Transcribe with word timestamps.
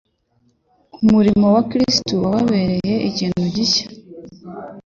Umurimo 1.03 1.45
wa 1.55 1.61
Kristo 1.69 2.13
wababereye 2.23 2.95
ikintu 3.09 3.41
gishya, 3.55 3.85